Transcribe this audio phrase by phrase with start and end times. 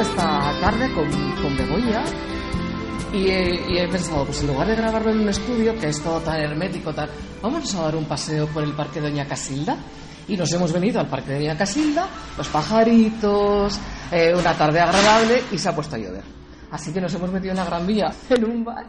[0.00, 1.08] Esta tarde con,
[1.40, 2.04] con Begoña
[3.12, 6.02] y he, y he pensado, pues en lugar de grabarlo en un estudio, que es
[6.02, 7.08] todo tan hermético, tal,
[7.40, 9.76] vamos a dar un paseo por el Parque Doña Casilda.
[10.26, 13.78] Y nos hemos venido al Parque Doña Casilda, los pajaritos,
[14.10, 16.24] eh, una tarde agradable y se ha puesto a llover.
[16.72, 18.86] Así que nos hemos metido en la Gran Vía, en un bar.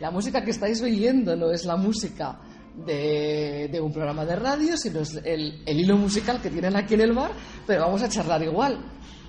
[0.00, 2.38] La música que estáis oyendo no es la música
[2.74, 6.94] de, de un programa de radio, sino es el, el hilo musical que tienen aquí
[6.94, 7.32] en el bar,
[7.66, 8.78] pero vamos a charlar igual.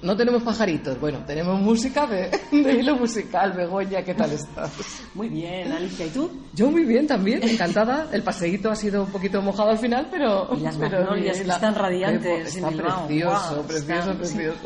[0.02, 3.53] No tenemos pajaritos, bueno, tenemos música de, de hilo musical.
[3.53, 4.72] Begoña, ¿qué tal estás?
[5.16, 6.30] Muy bien, Alicia, ¿y tú?
[6.54, 8.08] Yo muy bien también, encantada.
[8.12, 10.50] El paseíto ha sido un poquito mojado al final, pero...
[10.56, 14.59] Y las pero magnolias bien, que están radiantes Está precioso, precioso, están, precioso.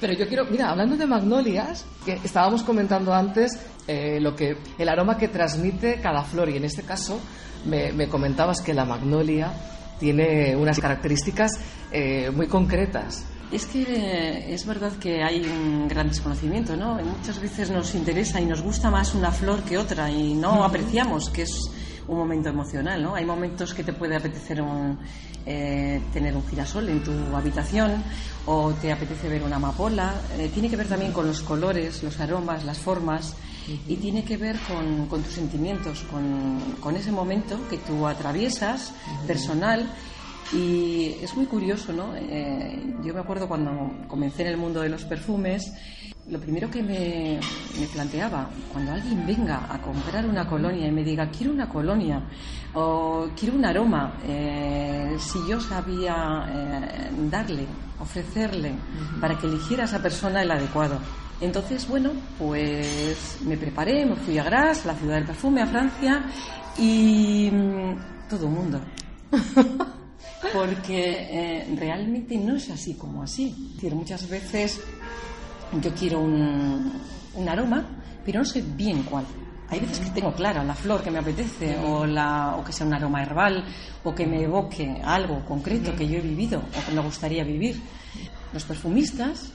[0.00, 4.88] Pero yo quiero, mira, hablando de magnolias, que estábamos comentando antes eh, lo que el
[4.88, 7.18] aroma que transmite cada flor y en este caso
[7.64, 9.52] me, me comentabas que la magnolia
[9.98, 11.52] tiene unas características
[11.92, 13.26] eh, muy concretas.
[13.52, 16.94] Es que eh, es verdad que hay un gran desconocimiento, ¿no?
[17.02, 21.30] Muchas veces nos interesa y nos gusta más una flor que otra y no apreciamos
[21.30, 21.68] que es
[22.06, 23.16] un momento emocional, ¿no?
[23.16, 24.96] Hay momentos que te puede apetecer un,
[25.46, 28.04] eh, tener un girasol en tu habitación
[28.46, 30.14] o te apetece ver una amapola.
[30.38, 33.34] Eh, tiene que ver también con los colores, los aromas, las formas
[33.88, 38.92] y tiene que ver con, con tus sentimientos, con, con ese momento que tú atraviesas
[39.26, 39.88] personal
[40.52, 42.14] y es muy curioso, ¿no?
[42.16, 45.72] Eh, yo me acuerdo cuando comencé en el mundo de los perfumes,
[46.28, 47.40] lo primero que me,
[47.78, 52.22] me planteaba, cuando alguien venga a comprar una colonia y me diga, quiero una colonia
[52.74, 57.66] o quiero un aroma, eh, si yo sabía eh, darle,
[57.98, 58.74] ofrecerle,
[59.20, 60.98] para que eligiera a esa persona el adecuado.
[61.40, 66.24] Entonces, bueno, pues me preparé, me fui a Gras, la ciudad del perfume, a Francia,
[66.76, 68.80] y mm, todo el mundo.
[70.52, 73.48] porque eh, realmente no es así como así.
[73.48, 74.80] Es decir, muchas veces
[75.80, 76.92] yo quiero un,
[77.34, 77.84] un aroma,
[78.24, 79.24] pero no sé bien cuál.
[79.68, 82.86] Hay veces que tengo clara la flor que me apetece, o, la, o que sea
[82.86, 83.64] un aroma herbal,
[84.02, 87.80] o que me evoque algo concreto que yo he vivido o que me gustaría vivir.
[88.52, 89.52] Los perfumistas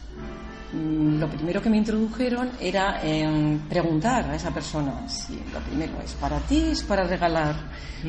[0.73, 6.13] lo primero que me introdujeron era em, preguntar a esa persona si lo primero es
[6.13, 7.55] para ti, es para regalar,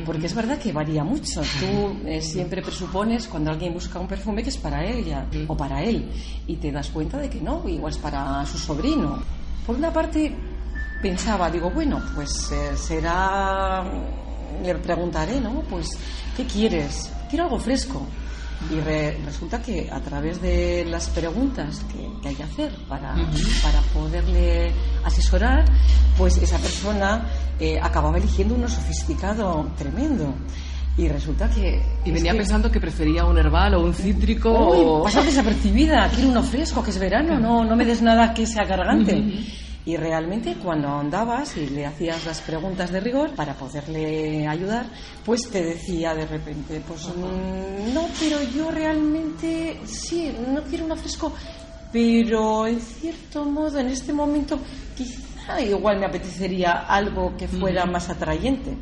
[0.05, 1.41] porque es verdad que varía mucho.
[1.59, 5.83] Tú eh, siempre presupones cuando alguien busca un perfume que es para ella o para
[5.83, 6.09] él
[6.47, 9.21] y te das cuenta de que no, igual es para su sobrino.
[9.65, 10.33] Por una parte
[11.01, 13.83] pensaba, digo, bueno, pues eh, será,
[14.63, 15.61] le preguntaré, ¿no?
[15.69, 15.87] Pues,
[16.35, 17.11] ¿qué quieres?
[17.29, 18.05] Quiero algo fresco.
[18.71, 23.13] Y re- resulta que a través de las preguntas que, que hay que hacer para,
[23.63, 24.71] para poderle
[25.05, 25.63] asesorar,
[26.17, 27.27] pues esa persona
[27.59, 30.33] eh, acababa eligiendo uno sofisticado tremendo.
[30.97, 31.79] Y resulta que...
[32.05, 35.03] Y venía que- pensando que prefería un herbal o un cítrico Uy, o...
[35.03, 38.65] pasa desapercibida, quiero uno fresco, que es verano, no, no me des nada que sea
[38.67, 39.23] cargante.
[39.87, 44.85] Y realmente cuando andabas y le hacías las preguntas de rigor para poderle ayudar,
[45.25, 50.97] pues te decía de repente, pues mm, no, pero yo realmente sí, no quiero uno
[50.97, 51.31] fresco,
[51.89, 54.59] pero en cierto modo en este momento
[54.97, 58.75] quizá igual me apetecería algo que fuera más atrayente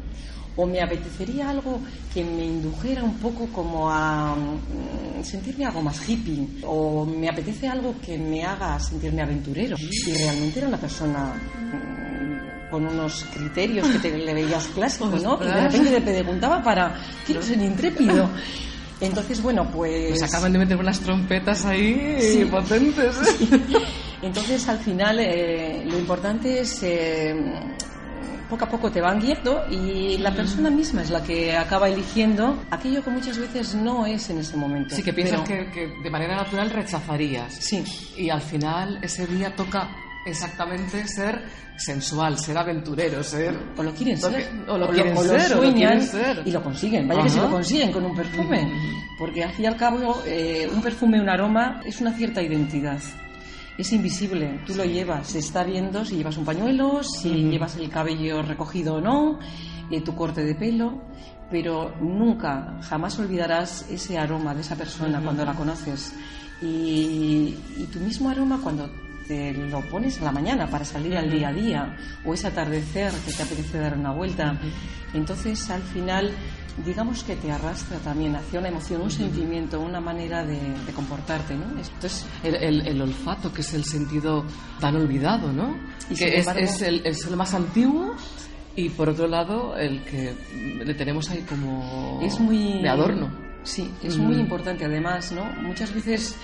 [0.58, 1.80] o me apetecería algo
[2.14, 7.68] que me indujera un poco como a mm, sentirme algo más hippie o me apetece
[7.68, 13.88] algo que me haga sentirme aventurero y realmente era una persona mm, con unos criterios
[13.88, 15.40] que te le veías clásicos, ¿no?
[15.42, 18.30] Y de repente te preguntaba para quiero ser intrépido.
[19.02, 22.46] Entonces, bueno, pues Pues acaban de meter unas trompetas ahí Sí.
[22.46, 23.14] potentes.
[24.22, 27.36] entonces al final eh, lo importante es eh,
[28.50, 32.64] poco a poco te van guiando y la persona misma es la que acaba eligiendo
[32.72, 34.96] aquello que muchas veces no es en ese momento.
[34.96, 37.54] Sí, que piensas Pero- que, que de manera natural rechazarías.
[37.54, 37.84] Sí,
[38.18, 39.90] Y al final ese día toca
[40.26, 41.44] exactamente ser
[41.78, 43.54] sensual, ser aventurero, ser...
[43.78, 46.42] o lo quieren Lo ser, que- o lo quieren ser, o lo quieren ser.
[46.46, 47.08] y lo consiguen.
[47.08, 47.48] Vaya que si Ajá.
[47.48, 48.68] lo consiguen con un perfume,
[49.20, 53.00] porque al fin y al cabo eh, un perfume, un aroma es una cierta identidad.
[53.78, 57.90] Es invisible, tú lo llevas, se está viendo si llevas un pañuelo, si llevas el
[57.90, 59.40] cabello recogido o no,
[59.92, 61.02] eh, tu corte de pelo,
[61.52, 66.14] pero nunca, jamás olvidarás ese aroma de esa persona cuando la conoces.
[66.62, 68.90] Y, y tu mismo aroma cuando
[69.28, 73.12] te lo pones a la mañana para salir al día a día o ese atardecer
[73.26, 74.58] que te apetece dar una vuelta.
[75.14, 76.32] Entonces, al final,
[76.84, 81.56] digamos que te arrastra también hacia una emoción, un sentimiento, una manera de, de comportarte,
[81.56, 81.66] ¿no?
[81.66, 84.44] Entonces, el, el- el olfato, que es el sentido
[84.80, 85.78] tan olvidado, ¿no?
[86.10, 88.14] Y que es, el, es el más antiguo
[88.76, 90.34] y por otro lado el que
[90.84, 92.82] le tenemos ahí como Es muy...
[92.82, 93.46] de adorno.
[93.64, 94.22] Sí, es Mm.
[94.22, 95.44] muy importante además, ¿no?
[95.64, 96.36] Muchas veces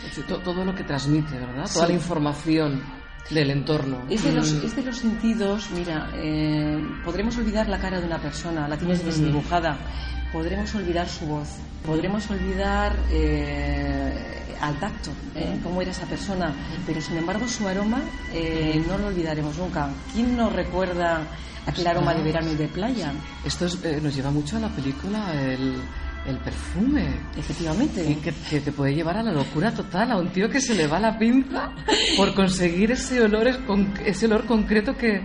[0.44, 1.66] todo lo que transmite, ¿verdad?
[1.68, 1.74] Sí.
[1.75, 2.81] Toda la información
[3.30, 4.00] del entorno.
[4.10, 4.66] Es de, los, Mm.
[4.66, 9.06] es de los sentidos, mira, eh, podremos olvidar la cara de una persona, la tienes
[9.06, 9.78] desdibujada,
[10.34, 11.48] podremos olvidar su voz,
[11.86, 16.54] podremos olvidar eh, al tacto, eh, cómo era esa persona,
[16.86, 18.02] pero sin embargo su aroma
[18.34, 19.90] eh, no lo olvidaremos nunca.
[20.14, 21.22] ¿Quién no recuerda
[21.66, 23.14] aquel aroma de verano y de playa?
[23.46, 25.76] Esto es, eh, nos lleva mucho a la película, el,
[26.26, 27.08] el perfume.
[27.38, 28.10] Efectivamente.
[28.10, 30.76] Y que, que te puede llevar a la locura total, a un tío que se
[30.76, 31.72] le va la pinza
[32.18, 33.48] por conseguir ese olor,
[34.06, 35.22] ese olor concreto que...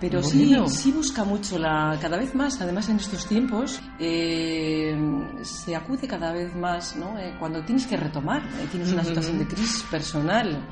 [0.00, 0.68] Pero sí, Bueno.
[0.68, 4.96] sí busca mucho la, cada vez más, además en estos tiempos, eh,
[5.42, 7.18] se acude cada vez más, ¿no?
[7.18, 10.66] Eh, cuando tienes que retomar, eh, tienes una situación de crisis personal,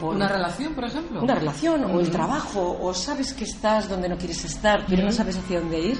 [0.00, 1.22] por- Una relación, por ejemplo.
[1.22, 5.12] una relación o el trabajo, o sabes que estás donde no quieres estar, pero no
[5.12, 5.98] sabes hacia dónde ir.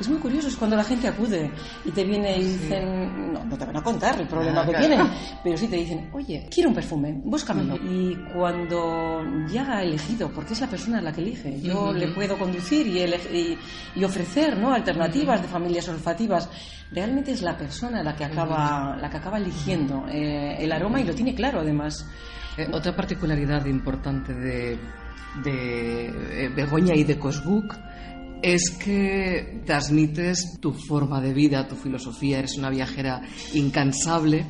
[0.00, 1.52] Es muy curioso, es cuando la gente acude
[1.84, 4.70] y te viene y dicen, no, no te van a contar el problema Ah, que
[4.72, 4.86] claro.
[4.88, 5.06] tienen,
[5.44, 7.76] pero sí te dicen, oye, quiero un perfume, búscamelo.
[7.76, 9.22] Y cuando
[9.52, 12.98] ya ha elegido, porque es la persona la que elige, yo le puedo conducir y,
[13.02, 13.58] y-
[13.96, 14.72] y ofrecer ¿no?
[14.72, 16.48] alternativas de familias olfativas,
[16.90, 21.04] realmente es la persona la que acaba, la que acaba eligiendo eh, el aroma y
[21.04, 22.06] lo tiene claro además.
[22.56, 24.78] Eh, otra particularidad importante de,
[25.44, 27.74] de eh, Begoña y de Cosbook
[28.42, 33.22] es que transmites tu forma de vida, tu filosofía, eres una viajera
[33.54, 34.44] incansable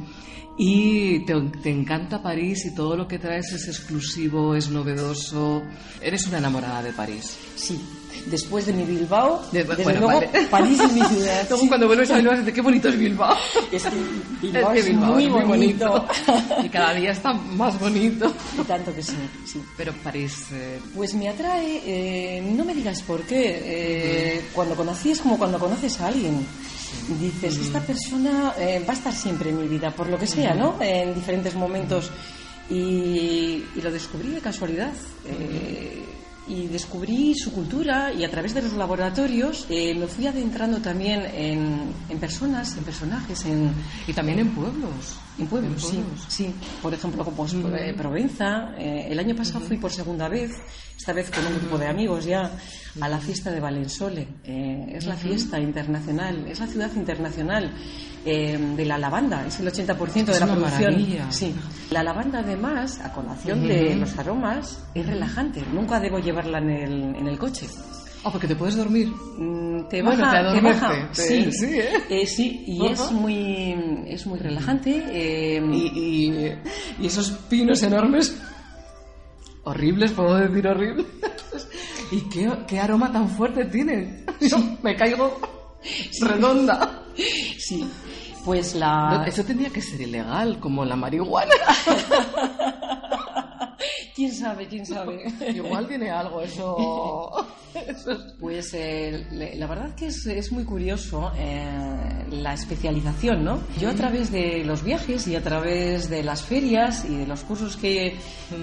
[0.56, 5.62] y te, encanta París y todo lo que traes es exclusivo, es novedoso,
[6.00, 7.36] eres una enamorada de París.
[7.56, 7.80] Sí,
[8.26, 10.46] después de mi Bilbao, De- desde bueno, luego vale.
[10.50, 11.46] París es mi ciudad.
[11.50, 13.36] Luego cuando vuelves a Bilbao dices, qué bonito es Bilbao.
[13.72, 13.90] Es que
[14.46, 16.08] Bilbao que es, Bilbao muy es bonito.
[16.64, 18.32] y cada día está más bonito.
[18.60, 19.16] y tanto que sí,
[19.46, 19.62] sí.
[19.76, 20.46] Pero París...
[20.52, 25.36] eh, Pues me atrae, eh, no me digas por qué, eh, cuando conocí es como
[25.38, 26.44] cuando conoces a alguien.
[27.20, 30.54] Dices, esta persona eh, va a estar siempre en mi vida, por lo que sea,
[30.54, 30.76] ¿no?
[30.80, 32.10] En diferentes momentos.
[32.70, 34.92] Y, y lo descubrí de casualidad.
[35.26, 36.03] eh,
[36.46, 41.22] y descubrí su cultura y a través de los laboratorios eh, me fui adentrando también
[41.34, 43.72] en, en personas, en personajes, en,
[44.06, 45.16] y también en pueblos.
[45.38, 46.24] en pueblos, En sí, pueblos.
[46.28, 46.54] sí.
[46.82, 48.74] Por ejemplo, como pues, eh, Provenza.
[48.78, 50.50] eh, el año pasado fui por segunda vez,
[50.96, 52.50] esta vez con un grupo de amigos ya,
[53.00, 54.28] a la fiesta de Valensole.
[54.44, 57.72] Eh, es la fiesta internacional, es la ciudad internacional
[58.26, 60.92] eh, de la lavanda, es el 80% de la producción.
[60.92, 61.30] maravilla.
[61.32, 61.54] Sí.
[61.90, 65.62] La lavanda, además, a colación de los aromas, es relajante.
[65.72, 67.66] Nunca debo llevarla en el, en el coche.
[68.24, 69.08] Ah, porque te puedes dormir.
[69.38, 71.10] Mm, Te Bueno, baja, te te adormece, baja.
[71.14, 71.88] te- sí, sí, ¿eh?
[72.08, 73.76] Eh, sí, y es muy,
[74.06, 75.04] es muy relajante.
[75.10, 76.58] eh, Y, y-
[77.00, 78.34] y esos pinos enormes,
[79.64, 81.06] horribles, puedo decir horribles.
[82.12, 84.24] ¿Y qué, qué aroma tan fuerte tienen?
[84.40, 85.38] Yo me caigo
[86.22, 87.02] redonda.
[87.58, 87.86] Sí,
[88.44, 89.22] pues la...
[89.26, 91.52] Eso tendría que ser ilegal, como la marihuana.
[94.14, 94.66] ¿Quién sabe?
[94.68, 95.24] ¿Quién sabe?
[95.54, 97.30] Igual tiene algo eso.
[97.74, 103.60] eso es- Pues eh, la verdad que es, es muy curioso eh, la especialización, ¿no?
[103.80, 107.42] Yo a través de los viajes y a través de las ferias y de los
[107.42, 108.14] cursos que,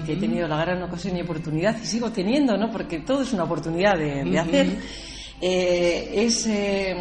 [0.06, 2.70] que he tenido la gran ocasión y oportunidad y sigo teniendo, ¿no?
[2.70, 4.78] Porque todo es una oportunidad de, de hacer.
[5.40, 6.96] eh, es eh,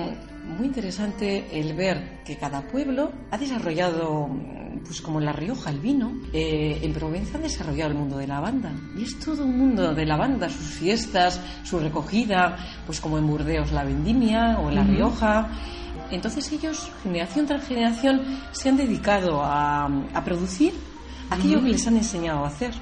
[0.51, 4.29] muy interesante el ver que cada pueblo ha desarrollado,
[4.85, 8.27] pues como en La Rioja, el vino, eh, en Provenza han desarrollado el mundo de
[8.27, 8.71] la banda.
[8.97, 13.27] Y es todo un mundo de la banda, sus fiestas, su recogida, pues como en
[13.27, 15.49] Burdeos la vendimia o en La Rioja.
[16.11, 20.73] Entonces ellos, generación tras generación, se han dedicado a, a producir
[21.29, 22.73] aquello que les han enseñado a hacer.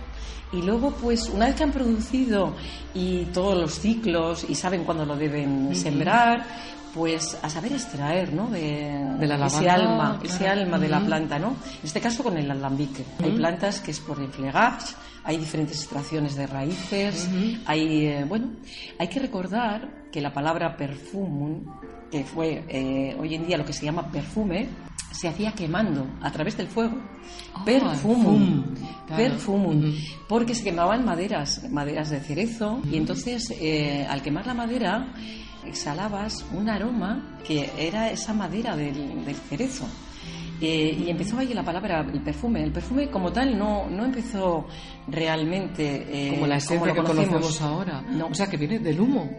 [0.51, 2.55] Y luego, pues, una vez que han producido
[2.95, 6.43] y todos los ciclos y saben cuándo lo deben sembrar,
[6.93, 8.47] pues a saber extraer, ¿no?
[8.49, 11.49] De, De la ese alma, ese alma de la planta, ¿no?
[11.49, 13.03] En este caso con el alambique.
[13.23, 17.29] Hay plantas que es por el flegage, hay diferentes extracciones de raíces,
[17.65, 18.51] hay, eh, bueno,
[18.97, 21.65] hay que recordar que la palabra perfumum,
[22.09, 24.69] que fue eh, hoy en día lo que se llama perfume,
[25.11, 26.97] se hacía quemando a través del fuego.
[27.53, 28.63] Ah, perfumum.
[29.07, 29.23] claro.
[30.27, 35.13] Porque se quemaban maderas, maderas de cerezo, y entonces eh, al quemar la madera
[35.65, 39.87] exhalabas un aroma que era esa madera del, del cerezo.
[40.61, 42.63] Eh, y empezó ahí la palabra, el perfume.
[42.63, 44.67] El perfume como tal no, no empezó
[45.07, 48.01] realmente eh, como la esencia que conocemos ahora.
[48.01, 48.27] No.
[48.27, 49.29] O sea, que viene del humo.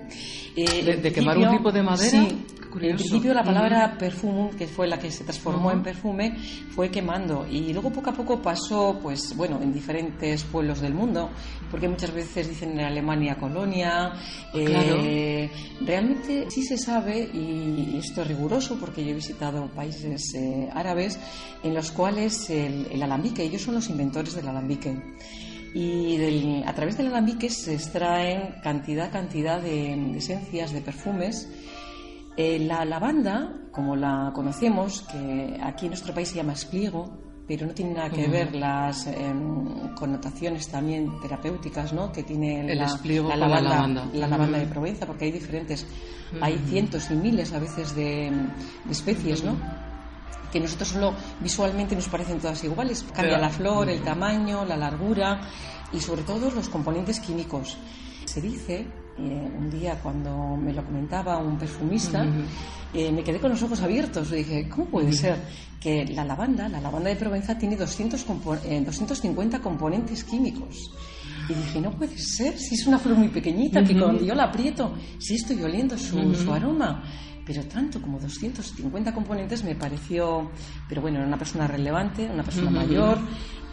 [0.56, 2.10] Eh, de, quemar un tipo de madera.
[2.10, 6.36] Sí, en principio la palabra perfumum, que fue la que se transformó en perfume,
[6.70, 11.30] fue quemando y luego poco a poco pasó, pues bueno, en diferentes pueblos del mundo,
[11.70, 14.12] porque muchas veces dicen en Alemania colonia.
[14.54, 15.50] Eh,
[15.80, 21.18] realmente sí se sabe, y esto es riguroso porque yo he visitado países eh, árabes
[21.62, 24.96] en los cuales el, el alambique, ellos son los inventores del alambique
[25.72, 31.48] y a través del alambique se extraen cantidad, cantidad de, esencias, de perfumes.
[32.36, 37.10] Eh, la lavanda, como la conocemos, que aquí en nuestro país se llama espliego,
[37.50, 42.12] pero no tiene nada que ver las em, connotaciones también terapéuticas ¿no?
[42.12, 45.84] que tiene El la, la, lavanda, la, lavanda, de Provenza, porque hay diferentes,
[46.40, 48.30] hay cientos y miles a veces de,
[48.88, 49.56] especies, ¿no?
[50.52, 53.04] que nosotros solo visualmente nos parecen todas iguales.
[53.12, 55.40] Cambia la flor, el tamaño, la largura
[55.92, 57.76] y sobre todo los componentes químicos.
[58.26, 58.86] Se dice,
[59.22, 62.26] eh, un día cuando me lo comentaba un perfumista,
[62.94, 64.30] eh, me quedé con los ojos abiertos.
[64.30, 65.36] Dije, ¿cómo puede ser
[65.78, 70.90] que la lavanda, la lavanda de Provenza, tiene 200 250 eh, componentes químicos?
[71.48, 74.44] Y dije, no puede ser, si es una flor muy pequeñita, que cuando yo la
[74.44, 77.02] aprieto, si estoy oliendo su, su aroma.
[77.44, 80.50] Pero tanto como 250 componentes me pareció,
[80.88, 83.18] pero bueno, era una persona relevante, una persona mayor,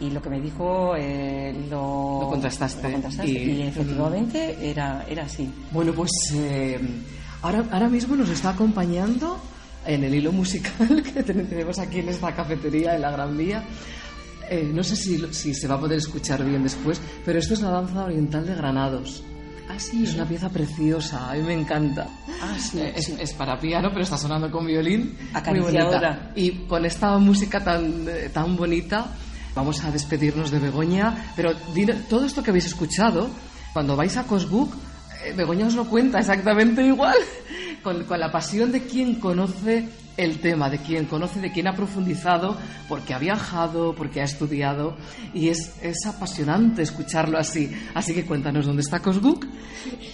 [0.00, 2.88] y lo que me dijo eh, lo, contrastaste.
[3.24, 5.52] y, efectivamente era, era así.
[5.72, 6.78] Bueno, pues eh,
[7.42, 9.40] ahora, ahora mismo nos está acompañando
[9.86, 13.64] en el hilo musical que tenemos aquí en esta cafetería de la Gran Vía.
[14.50, 17.60] Eh, no sé si, si se va a poder escuchar bien después, pero esto es
[17.60, 19.22] la danza oriental de Granados.
[19.68, 20.02] Ah, sí.
[20.04, 22.06] Es una pieza preciosa, a mí me encanta.
[22.40, 22.80] Ah, sí.
[22.80, 25.16] Eh, es, para piano, pero está sonando con violín.
[25.46, 26.30] Muy bonita.
[26.34, 29.12] Y con esta música tan, eh, tan bonita,
[29.54, 31.32] vamos a despedirnos de Begoña.
[31.36, 31.52] Pero
[32.08, 33.28] todo esto que habéis escuchado,
[33.72, 34.74] cuando vais a Cosbook,
[35.24, 37.16] eh, Begoña os lo cuenta exactamente igual,
[37.82, 42.56] con, la pasión de quien conoce el tema, de quien conoce, de quien ha profundizado,
[42.88, 44.96] porque ha viajado, porque ha estudiado,
[45.32, 47.70] y es, es apasionante escucharlo así.
[47.94, 49.46] Así que cuéntanos dónde está Cosbook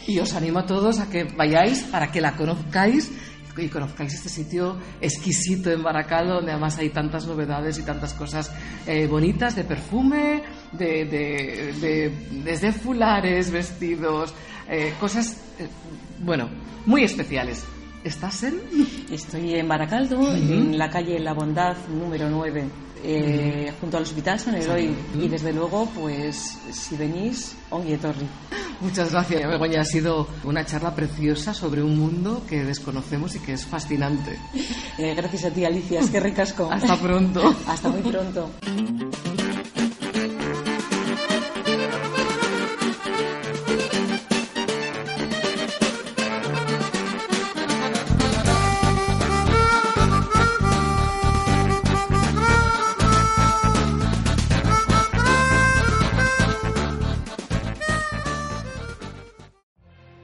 [0.06, 3.10] y os animo a todos a que vayáis para que la conozcáis
[3.56, 8.52] y conozcáis este sitio exquisito en Baracaldo, donde además hay tantas novedades y tantas cosas
[8.86, 10.42] eh, bonitas de perfume,
[10.72, 12.12] de,
[12.44, 14.34] desde fulares, vestidos,
[14.68, 15.68] eh, cosas, eh,
[16.20, 16.48] bueno,
[16.86, 17.64] muy especiales.
[18.02, 18.60] ¿Estás en?
[19.10, 22.64] Estoy en Baracaldo, en la calle La Bondad número 9,
[23.04, 24.94] eh, junto al Hospital San Eloy.
[25.20, 27.54] Y desde luego, pues, si venís,
[28.00, 28.26] Torri.
[28.80, 29.82] Muchas gracias, Begoña.
[29.82, 34.38] Ha sido una charla preciosa sobre un mundo que desconocemos y que es fascinante.
[34.98, 36.00] Eh, gracias a ti, Alicia.
[36.00, 36.68] Es que ricasco.
[36.70, 37.54] Hasta pronto.
[37.66, 38.50] Hasta muy pronto.